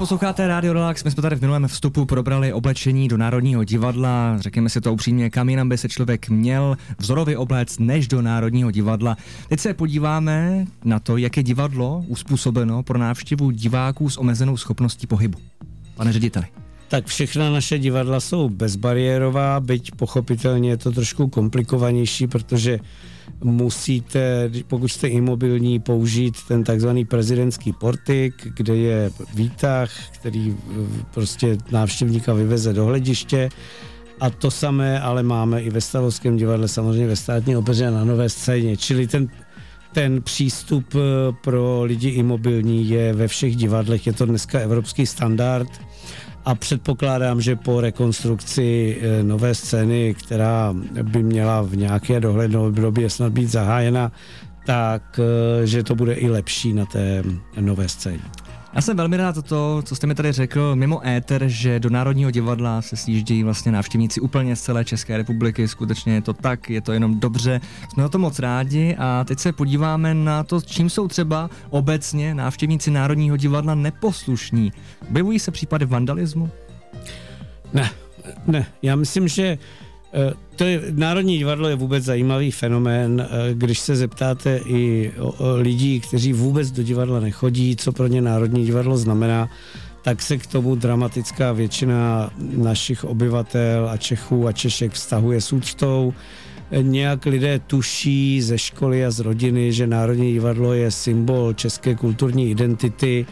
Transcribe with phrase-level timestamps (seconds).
[0.00, 4.68] Posloucháte Radio Relax, my jsme tady v minulém vstupu probrali oblečení do Národního divadla, řekněme
[4.68, 9.16] si to upřímně, kam jinam by se člověk měl vzorově obléct než do Národního divadla.
[9.48, 15.06] Teď se podíváme na to, jak je divadlo uspůsobeno pro návštěvu diváků s omezenou schopností
[15.06, 15.38] pohybu.
[15.94, 16.46] Pane řediteli.
[16.88, 22.78] Tak všechna naše divadla jsou bezbariérová, byť pochopitelně je to trošku komplikovanější, protože
[23.44, 30.56] musíte, pokud jste imobilní, použít ten takzvaný prezidentský portik, kde je výtah, který
[31.14, 33.48] prostě návštěvníka vyveze do hlediště.
[34.20, 38.28] A to samé ale máme i ve Stavovském divadle, samozřejmě ve státní opeře na nové
[38.28, 38.76] scéně.
[38.76, 39.28] Čili ten,
[39.92, 40.98] ten přístup eh,
[41.44, 45.68] pro lidi imobilní je ve všech divadlech, je to dneska evropský standard
[46.48, 53.10] a předpokládám, že po rekonstrukci eh, nové scény, která by měla v nějaké dohledné době
[53.10, 54.12] snad být zahájena,
[54.66, 57.22] tak eh, že to bude i lepší na té
[57.60, 58.22] nové scéně.
[58.78, 62.30] Já jsem velmi rád to, co jste mi tady řekl mimo éter, že do Národního
[62.30, 65.68] divadla se sjíždějí vlastně návštěvníci úplně z celé České republiky.
[65.68, 67.60] Skutečně je to tak, je to jenom dobře.
[67.92, 72.34] Jsme na to moc rádi a teď se podíváme na to, čím jsou třeba obecně
[72.34, 74.72] návštěvníci Národního divadla neposlušní.
[75.10, 76.50] Objevují se případy vandalismu?
[77.72, 77.90] Ne,
[78.46, 78.66] ne.
[78.82, 79.58] Já myslím, že
[80.56, 85.56] to je, Národní divadlo je vůbec zajímavý fenomén, eh, když se zeptáte i o, o
[85.56, 89.48] lidí, kteří vůbec do divadla nechodí, co pro ně Národní divadlo znamená,
[90.02, 96.14] tak se k tomu dramatická většina našich obyvatel a Čechů a Češek vztahuje s úctou.
[96.70, 101.94] Eh, nějak lidé tuší ze školy a z rodiny, že Národní divadlo je symbol české
[101.94, 103.26] kulturní identity,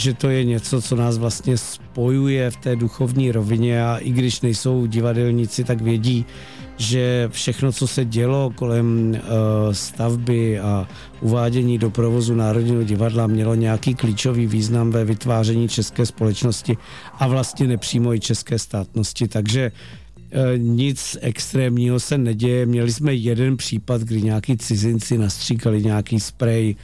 [0.00, 4.40] že to je něco, co nás vlastně spojuje v té duchovní rovině a i když
[4.40, 6.26] nejsou divadelníci, tak vědí,
[6.76, 9.18] že všechno, co se dělo kolem uh,
[9.72, 10.88] stavby a
[11.20, 16.76] uvádění do provozu Národního divadla, mělo nějaký klíčový význam ve vytváření české společnosti
[17.18, 19.28] a vlastně nepřímo i české státnosti.
[19.28, 19.72] Takže
[20.56, 22.66] nic extrémního se neděje.
[22.66, 26.76] Měli jsme jeden případ, kdy nějaký cizinci nastříkali nějaký sprej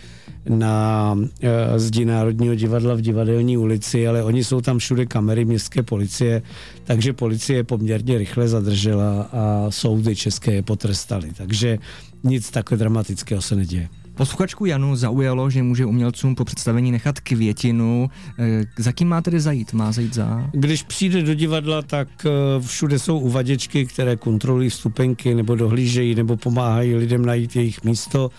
[0.49, 1.29] na uh,
[1.77, 6.43] zdi Národního divadla v Divadelní ulici, ale oni jsou tam všude kamery městské policie,
[6.85, 11.29] takže policie poměrně rychle zadržela a soudy české je potrestali.
[11.37, 11.79] Takže
[12.25, 13.89] nic takhle dramatického se neděje.
[14.17, 18.11] Posluchačku Janu zaujalo, že může umělcům po představení nechat květinu.
[18.39, 19.73] Eh, za kým má tedy zajít?
[19.73, 20.51] Má zajít za?
[20.53, 26.37] Když přijde do divadla, tak eh, všude jsou uvaděčky, které kontrolují vstupenky nebo dohlížejí nebo
[26.37, 28.31] pomáhají lidem najít jejich místo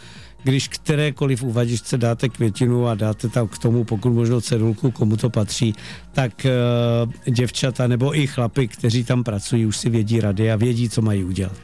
[0.44, 5.30] když kterékoliv uvaděčce dáte květinu a dáte tam k tomu pokud možno cedulku, komu to
[5.30, 5.76] patří,
[6.12, 10.90] tak uh, děvčata nebo i chlapy, kteří tam pracují, už si vědí rady a vědí,
[10.90, 11.58] co mají udělat.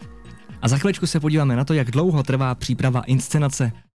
[0.62, 3.72] A za chviličku se podíváme na to, jak dlouho trvá příprava inscenace